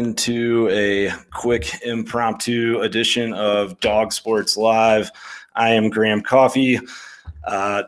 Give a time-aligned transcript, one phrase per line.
[0.00, 5.10] welcome to a quick impromptu edition of Dawg Sports Live.
[5.54, 6.80] I am Graham Coffee.
[7.44, 7.82] Uh,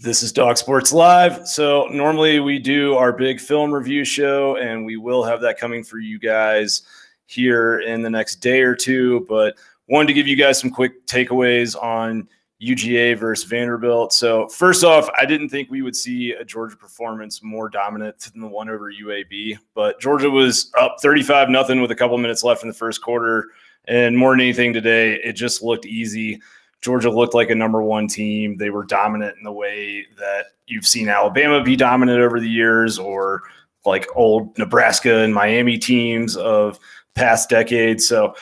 [0.00, 1.46] this is Dawg Sports Live.
[1.46, 5.84] So, normally we do our big film review show, and we will have that coming
[5.84, 6.82] for you guys
[7.26, 9.24] here in the next day or two.
[9.28, 9.54] But
[9.86, 12.28] wanted to give you guys some quick takeaways on
[12.62, 14.12] UGA versus Vanderbilt.
[14.12, 18.40] So, first off, I didn't think we would see a Georgia performance more dominant than
[18.40, 22.62] the one over UAB, but Georgia was up 35 nothing with a couple minutes left
[22.62, 23.48] in the first quarter.
[23.86, 26.40] And more than anything today, it just looked easy.
[26.80, 28.56] Georgia looked like a number one team.
[28.56, 32.98] They were dominant in the way that you've seen Alabama be dominant over the years,
[32.98, 33.42] or
[33.84, 36.78] like old Nebraska and Miami teams of
[37.14, 38.06] past decades.
[38.06, 38.34] So,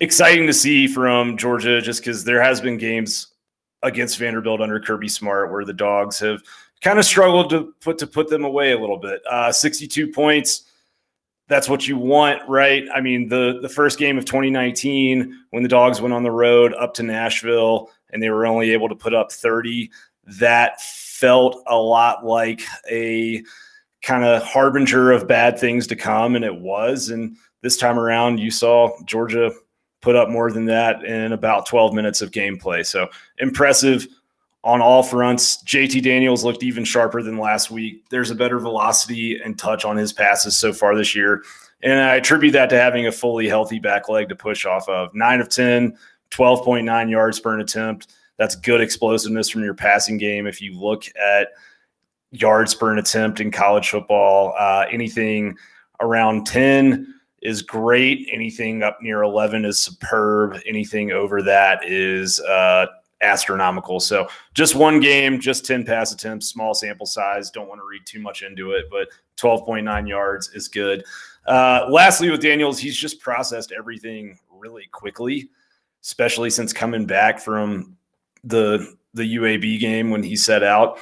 [0.00, 3.28] exciting to see from Georgia just because there has been games
[3.82, 6.42] against Vanderbilt under Kirby Smart, where the dogs have
[6.80, 9.22] kind of struggled to put to put them away a little bit.
[9.28, 10.64] Uh, 62 points.
[11.48, 12.84] That's what you want, right?
[12.94, 16.74] I mean, the the first game of 2019, when the dogs went on the road
[16.74, 19.90] up to Nashville and they were only able to put up 30,
[20.40, 23.42] that felt a lot like a
[24.02, 27.08] kind of harbinger of bad things to come, and it was.
[27.08, 29.50] And this time around, you saw Georgia
[30.00, 32.84] put up more than that in about 12 minutes of gameplay.
[32.86, 34.06] So impressive
[34.64, 35.62] on all fronts.
[35.64, 38.04] JT Daniels looked even sharper than last week.
[38.10, 41.42] There's a better velocity and touch on his passes so far this year.
[41.82, 45.14] And I attribute that to having a fully healthy back leg to push off of.
[45.14, 45.96] Nine of 10,
[46.30, 48.12] 12.9 yards per attempt.
[48.36, 50.46] That's good explosiveness from your passing game.
[50.46, 51.48] If you look at
[52.30, 55.56] yards per attempt in college football, uh, anything
[56.00, 58.28] around 10 is great.
[58.32, 60.58] Anything up near 11 is superb.
[60.66, 62.86] Anything over that is uh,
[63.22, 64.00] astronomical.
[64.00, 67.50] So just one game, just 10 pass attempts, small sample size.
[67.50, 71.04] Don't want to read too much into it, but 12.9 yards is good.
[71.46, 75.48] Uh, lastly, with Daniels, he's just processed everything really quickly,
[76.02, 77.96] especially since coming back from
[78.44, 80.98] the the UAB game when he set out.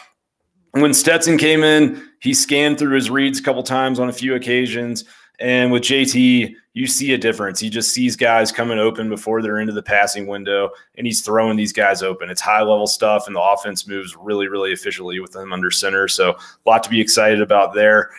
[0.71, 4.37] When Stetson came in, he scanned through his reads a couple times on a few
[4.37, 5.05] occasions
[5.38, 7.60] and with JT, you see a difference.
[7.60, 11.56] He just sees guys coming open before they're into the passing window, and he's throwing
[11.56, 12.30] these guys open.
[12.30, 16.08] It's high level stuff, and the offense moves really, really efficiently with him under center.
[16.08, 18.10] So, a lot to be excited about there.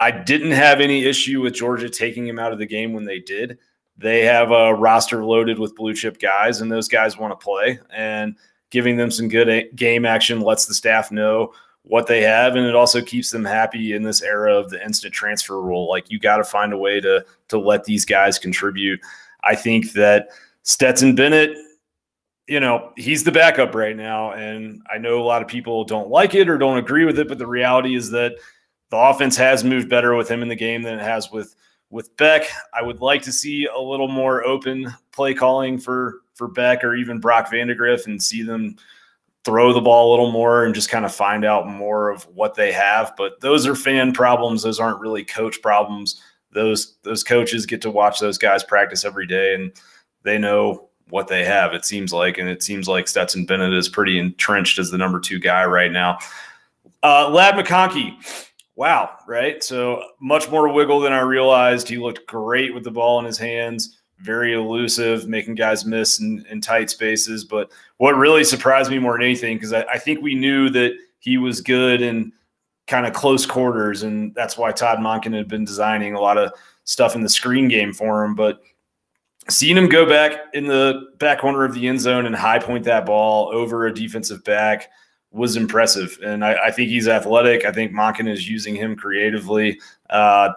[0.00, 3.18] I didn't have any issue with Georgia taking him out of the game when they
[3.18, 3.58] did.
[3.98, 7.78] They have a roster loaded with blue chip guys, and those guys want to play.
[7.90, 8.36] And
[8.70, 11.52] giving them some good game action lets the staff know
[11.82, 15.14] what they have and it also keeps them happy in this era of the instant
[15.14, 15.88] transfer rule.
[15.88, 19.00] Like you got to find a way to to let these guys contribute.
[19.42, 20.28] I think that
[20.62, 21.56] stetson bennett
[22.46, 26.10] you know he's the backup right now and i know a lot of people don't
[26.10, 28.34] like it or don't agree with it but the reality is that
[28.90, 31.54] the offense has moved better with him in the game than it has with
[31.90, 32.44] with beck.
[32.72, 36.94] I would like to see a little more open play calling for for beck or
[36.94, 38.76] even brock vandagriff and see them
[39.44, 42.54] throw the ball a little more and just kind of find out more of what
[42.54, 43.14] they have.
[43.16, 44.62] But those are fan problems.
[44.62, 46.22] Those aren't really coach problems.
[46.52, 49.72] Those those coaches get to watch those guys practice every day and
[50.22, 52.38] they know what they have, it seems like.
[52.38, 55.90] And it seems like Stetson Bennett is pretty entrenched as the number two guy right
[55.90, 56.18] now.
[57.02, 58.16] Uh, Ladd McConkey.
[58.76, 59.62] Wow, right?
[59.62, 61.88] So much more wiggle than I realized.
[61.88, 66.44] He looked great with the ball in his hands very elusive, making guys miss in,
[66.50, 67.44] in tight spaces.
[67.44, 70.92] But what really surprised me more than anything, because I, I, think we knew that
[71.18, 72.32] he was good in
[72.86, 76.52] kind of close quarters, and that's why Todd Monken had been designing a lot of
[76.84, 78.34] stuff in the screen game for him.
[78.34, 78.60] But
[79.48, 82.84] seeing him go back in the back corner of the end zone and high point
[82.84, 84.90] that ball over a defensive back
[85.32, 86.18] was impressive.
[86.24, 87.64] And I, I think he's athletic.
[87.64, 89.80] I think Monken is using him creatively.
[90.08, 90.50] Uh,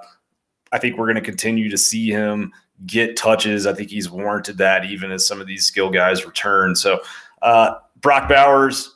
[0.72, 2.52] I think we're going to continue to see him
[2.86, 3.66] get touches.
[3.68, 6.76] I think he's warranted that even as some of these skill guys return.
[6.76, 7.02] So
[7.42, 8.96] uh, Brock Bowers,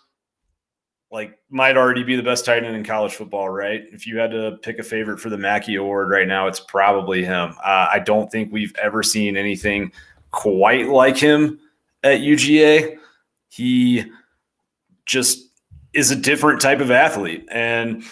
[1.11, 3.85] like, might already be the best tight end in college football, right?
[3.91, 7.23] If you had to pick a favorite for the Mackey Award right now, it's probably
[7.23, 7.55] him.
[7.63, 9.91] Uh, I don't think we've ever seen anything
[10.31, 11.59] quite like him
[12.03, 12.97] at UGA.
[13.47, 14.03] He
[15.05, 15.47] just
[15.93, 17.45] is a different type of athlete.
[17.49, 18.03] And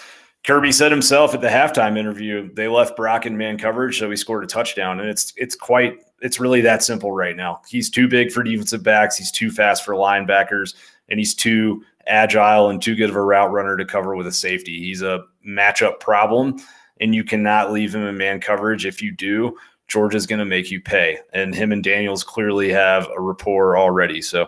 [0.45, 4.15] Kirby said himself at the halftime interview, they left Brock in man coverage, so he
[4.15, 4.99] scored a touchdown.
[4.99, 7.61] And it's it's quite it's really that simple right now.
[7.67, 10.75] He's too big for defensive backs, he's too fast for linebackers,
[11.09, 14.31] and he's too agile and too good of a route runner to cover with a
[14.31, 14.79] safety.
[14.79, 16.59] He's a matchup problem,
[17.01, 18.85] and you cannot leave him in man coverage.
[18.85, 19.57] If you do,
[19.87, 21.19] Georgia's going to make you pay.
[21.33, 24.21] And him and Daniels clearly have a rapport already.
[24.21, 24.47] So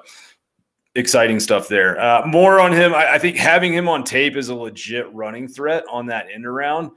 [0.98, 2.00] exciting stuff there.
[2.02, 2.94] Uh, more on him.
[2.94, 6.46] I, I, think having him on tape is a legit running threat on that end
[6.46, 6.90] around.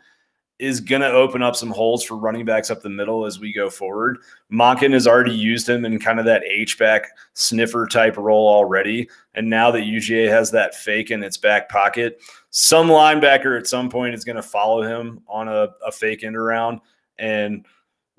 [0.59, 3.53] is going to open up some holes for running backs up the middle as we
[3.53, 4.19] go forward.
[4.51, 9.09] Monken has already used him in kind of that H back sniffer type role already.
[9.35, 13.91] And now that UGA has that fake in its back pocket, some linebacker at some
[13.91, 16.81] point is going to follow him on a, a fake end around
[17.19, 17.67] and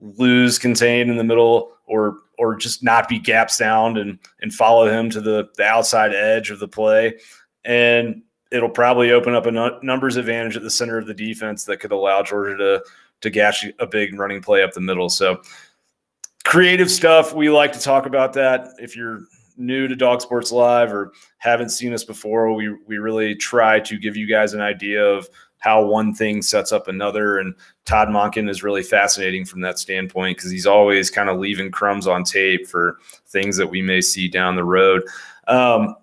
[0.01, 4.87] lose contain in the middle or or just not be gaps down and and follow
[4.87, 7.17] him to the, the outside edge of the play.
[7.63, 9.51] And it'll probably open up a
[9.83, 12.83] numbers advantage at the center of the defense that could allow Georgia to
[13.21, 15.09] to gash a big running play up the middle.
[15.09, 15.41] So
[16.43, 17.33] creative stuff.
[17.33, 18.69] We like to talk about that.
[18.79, 19.21] If you're
[19.57, 23.97] new to Dawg Sports Live or haven't seen us before, we we really try to
[23.97, 25.29] give you guys an idea of
[25.61, 27.37] how one thing sets up another.
[27.37, 27.53] And
[27.85, 32.07] Todd Monken is really fascinating from that standpoint because he's always kind of leaving crumbs
[32.07, 32.97] on tape for
[33.27, 35.03] things that we may see down the road.
[35.47, 35.95] Um,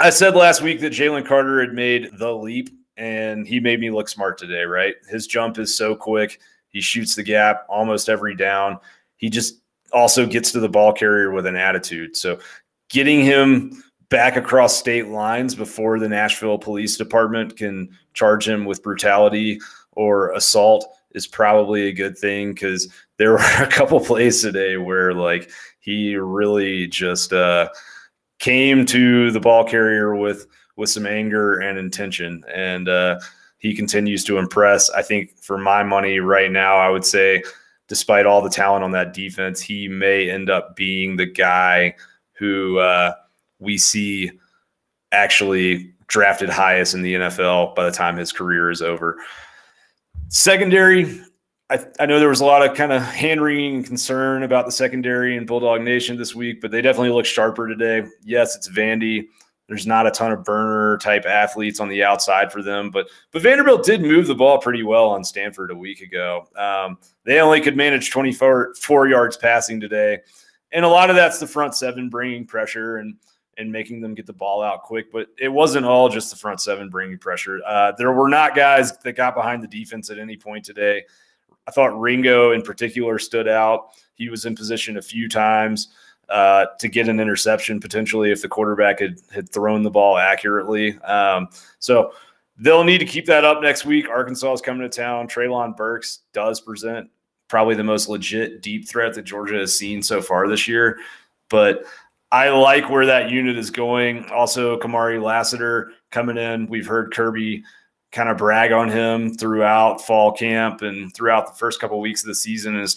[0.00, 3.90] I said last week that Jalen Carter had made the leap, and he made me
[3.90, 4.96] look smart today, right?
[5.08, 6.40] His jump is so quick.
[6.68, 8.78] He shoots the gap almost every down.
[9.16, 9.60] He just
[9.92, 12.16] also gets to the ball carrier with an attitude.
[12.16, 12.40] So
[12.88, 18.82] getting him back across state lines before the Nashville Police Department can charge him with
[18.82, 19.60] brutality
[19.92, 22.88] or assault is probably a good thing because
[23.18, 25.50] there were a couple plays today where like
[25.80, 27.68] he really just uh
[28.38, 33.20] came to the ball carrier with with some anger and intention, and uh,
[33.58, 34.90] he continues to impress.
[34.90, 37.42] I think for my money right now, I would say,
[37.88, 41.94] despite all the talent on that defense, he may end up being the guy
[42.32, 43.14] who uh,
[43.58, 44.32] we see
[45.12, 49.16] actually drafted highest in the NFL by the time his career is over.
[50.28, 51.22] Secondary,
[51.70, 54.72] I, I, know there was a lot of kind of hand wringing concern about the
[54.72, 58.06] secondary and Bulldog Nation this week, but they definitely look sharper today.
[58.22, 59.28] Yes, it's Vandy.
[59.68, 63.40] There's not a ton of burner type athletes on the outside for them, but but
[63.40, 66.46] Vanderbilt did move the ball pretty well on Stanford a week ago.
[66.56, 70.18] Um, they only could manage 24 four yards passing today,
[70.72, 73.16] and a lot of that's the front seven bringing pressure and
[73.62, 75.10] and making them get the ball out quick.
[75.10, 77.60] But it wasn't all just the front seven bringing pressure.
[77.66, 81.04] Uh, there were not guys that got behind the defense at any point today.
[81.66, 83.92] I thought Ringo in particular stood out.
[84.14, 85.88] He was in position a few times
[86.28, 90.98] uh, to get an interception potentially if the quarterback had, had thrown the ball accurately.
[91.00, 91.48] Um,
[91.78, 92.12] so
[92.58, 94.08] they'll need to keep that up next week.
[94.08, 95.28] Arkansas is coming to town.
[95.28, 97.10] Treylon Burks does present
[97.48, 100.98] probably the most legit deep threat that Georgia has seen so far this year.
[101.50, 101.84] But
[102.32, 104.24] I like where that unit is going.
[104.30, 106.66] Also, Kamari Lassiter coming in.
[106.66, 107.62] We've heard Kirby
[108.10, 112.22] kind of brag on him throughout fall camp and throughout the first couple of weeks
[112.22, 112.94] of the season and has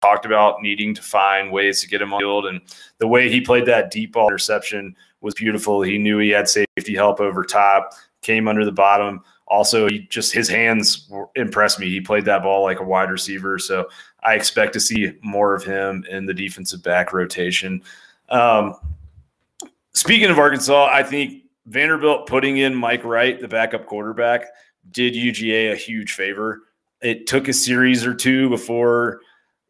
[0.00, 2.46] talked about needing to find ways to get him on the field.
[2.46, 2.62] And
[2.96, 5.82] the way he played that deep ball interception was beautiful.
[5.82, 7.92] He knew he had safety help over top,
[8.22, 9.22] came under the bottom.
[9.46, 11.90] Also, he just his hands impressed me.
[11.90, 13.58] He played that ball like a wide receiver.
[13.58, 13.90] So
[14.24, 17.82] I expect to see more of him in the defensive back rotation.
[18.30, 18.74] Um,
[19.92, 24.46] speaking of Arkansas, I think Vanderbilt putting in Mike Wright, the backup quarterback,
[24.90, 26.62] did UGA a huge favor.
[27.00, 29.20] It took a series or two before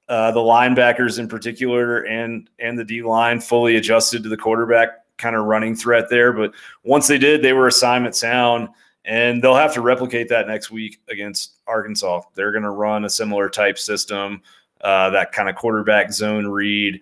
[0.09, 4.89] uh, the linebackers, in particular, and and the D line fully adjusted to the quarterback
[5.19, 6.33] kind of running threat there.
[6.33, 6.53] But
[6.83, 8.69] once they did, they were assignment sound,
[9.05, 12.23] and they'll have to replicate that next week against Arkansas.
[12.35, 14.43] They're going to run a similar type system,
[14.81, 17.01] uh, that kind of quarterback zone read.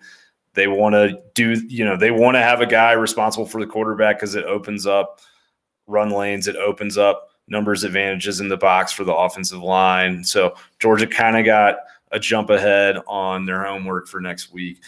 [0.59, 3.65] They want to do, you know, they want to have a guy responsible for the
[3.65, 5.21] quarterback because it opens up
[5.87, 10.21] run lanes, it opens up numbers advantages in the box for the offensive line.
[10.21, 11.77] So Georgia kind of got
[12.11, 14.81] a jump ahead on their homework for next week.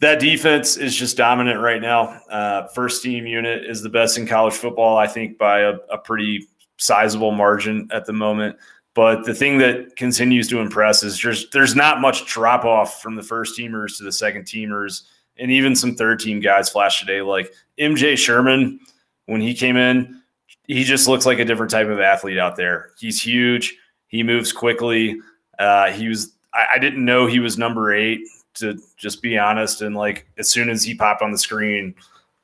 [0.00, 2.22] That defense is just dominant right now.
[2.30, 5.98] Uh, first team unit is the best in college football, I think, by a, a
[5.98, 8.56] pretty sizable margin at the moment.
[8.94, 13.16] But the thing that continues to impress is just there's not much drop off from
[13.16, 15.02] the first teamers to the second teamers,
[15.36, 17.20] and even some third team guys flash today.
[17.20, 18.78] Like MJ Sherman,
[19.26, 20.22] when he came in,
[20.68, 22.90] he just looks like a different type of athlete out there.
[22.96, 23.76] He's huge.
[24.06, 25.20] He moves quickly.
[25.58, 26.32] Uh, he was.
[26.54, 28.20] I, I didn't know he was number eight.
[28.58, 31.96] To just be honest, and like as soon as he popped on the screen,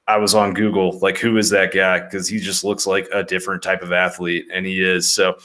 [0.08, 0.98] I was on Google.
[0.98, 2.00] Like, who is that guy?
[2.00, 5.08] Because he just looks like a different type of athlete, and he is.
[5.08, 5.36] So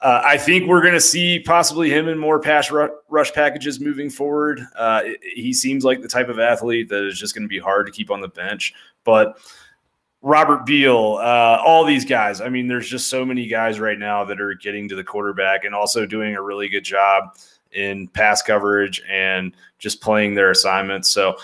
[0.00, 4.10] uh, I think we're going to see possibly him in more pass rush packages moving
[4.10, 4.60] forward.
[4.76, 5.02] Uh,
[5.34, 7.92] he seems like the type of athlete that is just going to be hard to
[7.92, 8.74] keep on the bench.
[9.04, 9.38] But
[10.20, 12.40] Robert Beal, uh, all these guys.
[12.40, 15.64] I mean, there's just so many guys right now that are getting to the quarterback
[15.64, 17.36] and also doing a really good job
[17.72, 21.10] in pass coverage and just playing their assignments.
[21.10, 21.36] So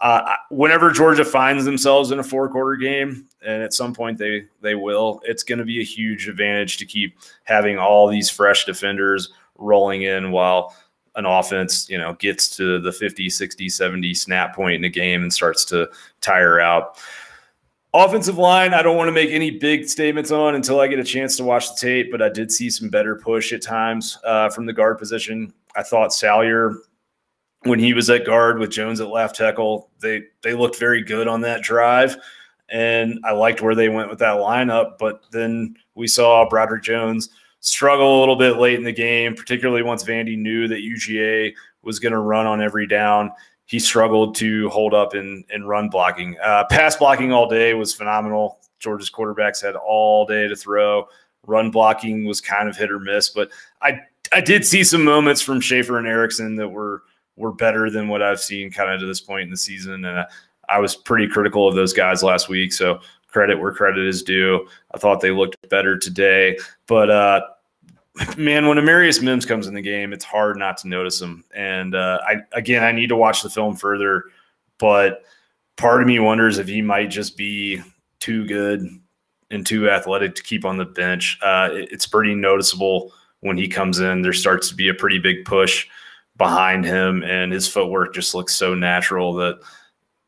[0.00, 4.44] uh, whenever Georgia finds themselves in a four quarter game, and at some point they
[4.60, 8.64] they will, it's going to be a huge advantage to keep having all these fresh
[8.66, 10.74] defenders rolling in while
[11.14, 15.22] an offense, you know, gets to the 50, 60, 70 snap point in a game
[15.22, 15.88] and starts to
[16.20, 16.98] tire out.
[17.94, 21.04] Offensive line, I don't want to make any big statements on until I get a
[21.04, 24.50] chance to watch the tape, but I did see some better push at times uh,
[24.50, 25.54] from the guard position.
[25.74, 26.76] I thought Salyer
[27.62, 31.28] when he was at guard with Jones at left tackle, they they looked very good
[31.28, 32.16] on that drive,
[32.68, 34.98] and I liked where they went with that lineup.
[34.98, 39.82] But then we saw Broderick Jones struggle a little bit late in the game, particularly
[39.82, 43.32] once Vandy knew that UGA was going to run on every down.
[43.64, 46.36] He struggled to hold up in in run blocking.
[46.42, 48.60] Uh, pass blocking all day was phenomenal.
[48.78, 51.08] Georgia's quarterbacks had all day to throw.
[51.46, 53.50] Run blocking was kind of hit or miss, but
[53.82, 54.00] I
[54.32, 57.02] I did see some moments from Shaffer and Ericson that were
[57.36, 60.04] were better than what I've seen kind of to this point in the season.
[60.04, 60.26] And I,
[60.68, 62.72] I was pretty critical of those guys last week.
[62.72, 64.66] So credit where credit is due.
[64.94, 66.58] I thought they looked better today.
[66.86, 67.42] But uh,
[68.36, 71.44] man, when Amarius Mims comes in the game, it's hard not to notice him.
[71.54, 74.24] And uh, I again, I need to watch the film further,
[74.78, 75.22] but
[75.76, 77.82] part of me wonders if he might just be
[78.20, 78.88] too good
[79.50, 81.38] and too athletic to keep on the bench.
[81.42, 84.22] Uh, it, it's pretty noticeable when he comes in.
[84.22, 85.86] There starts to be a pretty big push
[86.36, 89.60] behind him, and his footwork just looks so natural that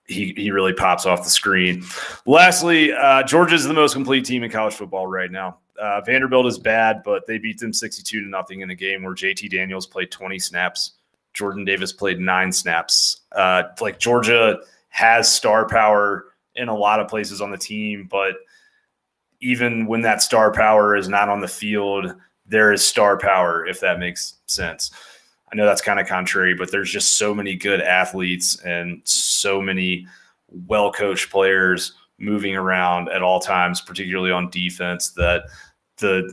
[0.06, 1.84] he he really pops off the screen.
[2.26, 5.58] Lastly, uh, Georgia's the most complete team in college football right now.
[5.78, 9.14] Uh, Vanderbilt is bad, but they beat them 62 to nothing in a game where
[9.14, 10.92] JT Daniels played 20 snaps.
[11.34, 13.20] Jordan Davis played nine snaps.
[13.30, 18.34] Uh, like Georgia has star power in a lot of places on the team, but
[19.40, 22.12] even when that star power is not on the field,
[22.46, 24.90] there is star power, if that makes sense.
[25.52, 29.62] I know that's kind of contrary, but there's just so many good athletes and so
[29.62, 30.06] many
[30.48, 35.44] well coached players moving around at all times, particularly on defense, that
[35.98, 36.32] the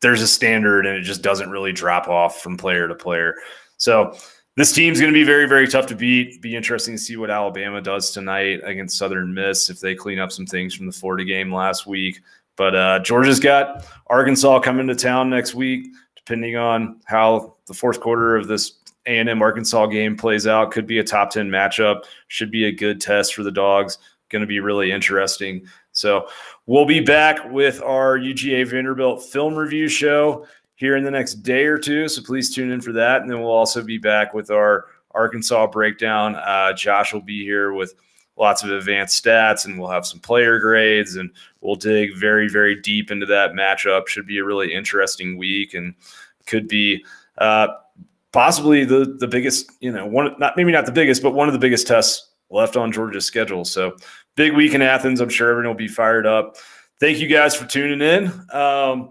[0.00, 3.36] there's a standard and it just doesn't really drop off from player to player.
[3.78, 4.14] So
[4.56, 6.42] this team's going to be very, very tough to beat.
[6.42, 10.30] Be interesting to see what Alabama does tonight against Southern Miss if they clean up
[10.30, 12.20] some things from the Florida game last week.
[12.56, 15.86] But uh, Georgia's got Arkansas coming to town next week
[16.24, 18.74] depending on how the fourth quarter of this
[19.06, 23.00] A&M Arkansas game plays out, could be a top 10 matchup, should be a good
[23.00, 23.98] test for the dogs.
[24.30, 25.66] Going to be really interesting.
[25.92, 26.28] So
[26.66, 31.66] we'll be back with our UGA Vanderbilt film review show here in the next day
[31.66, 32.08] or two.
[32.08, 33.22] So please tune in for that.
[33.22, 36.34] And then we'll also be back with our Arkansas breakdown.
[36.36, 37.94] Uh, Josh will be here with
[38.36, 42.80] lots of advanced stats and we'll have some player grades and we'll dig very, very
[42.80, 44.08] deep into that matchup.
[44.08, 45.94] Should be a really interesting week and
[46.46, 47.04] could be
[47.38, 47.68] uh,
[48.32, 51.52] possibly the the biggest, you know, one not maybe not the biggest, but one of
[51.52, 53.64] the biggest tests left on Georgia's schedule.
[53.64, 53.96] So
[54.36, 55.20] big week in Athens.
[55.20, 56.56] I'm sure everyone will be fired up.
[57.00, 58.26] Thank you guys for tuning in.
[58.52, 59.10] Um,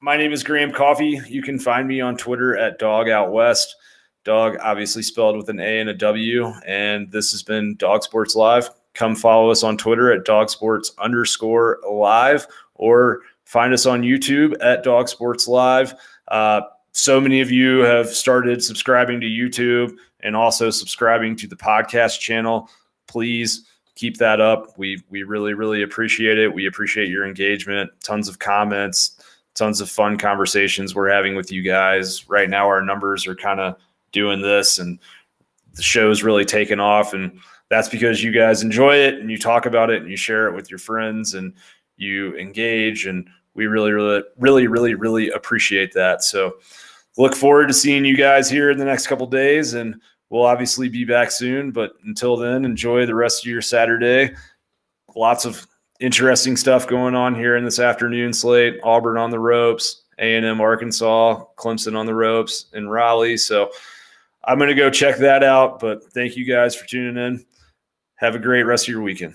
[0.00, 1.20] my name is Graham Coffee.
[1.28, 3.76] You can find me on Twitter at Dawg Out West.
[4.24, 6.46] Dawg, obviously spelled with an A and a W.
[6.66, 8.70] And this has been Dawg Sports Live.
[8.94, 14.54] Come follow us on Twitter at Dawg Sports underscore live or find us on YouTube
[14.62, 15.94] at Dog Sports Live.
[16.28, 16.62] Uh,
[16.92, 22.20] so many of you have started subscribing to YouTube and also subscribing to the podcast
[22.20, 22.68] channel.
[23.06, 24.78] Please keep that up.
[24.78, 26.52] We we really really appreciate it.
[26.52, 27.90] We appreciate your engagement.
[28.02, 29.22] Tons of comments,
[29.54, 32.28] tons of fun conversations we're having with you guys.
[32.28, 33.76] Right now our numbers are kind of
[34.12, 34.98] doing this and
[35.74, 37.12] the show's really taken off.
[37.12, 37.38] And
[37.68, 40.54] that's because you guys enjoy it and you talk about it and you share it
[40.54, 41.54] with your friends and
[41.96, 43.06] you engage.
[43.06, 46.22] And we really really really really really appreciate that.
[46.22, 46.56] So
[47.16, 50.88] look forward to seeing you guys here in the next couple days and we'll obviously
[50.88, 51.70] be back soon.
[51.70, 54.34] But until then enjoy the rest of your saturday.
[55.16, 55.66] Lots of
[56.00, 58.80] interesting stuff going on here in this afternoon slate.
[58.82, 63.36] Auburn on the ropes a&m arkansas clemson on the ropes in raleigh.
[63.36, 63.70] So
[64.44, 65.80] I'm going to go check that out.
[65.80, 67.44] But thank you guys for tuning in.
[68.16, 69.34] Have a great rest of your weekend.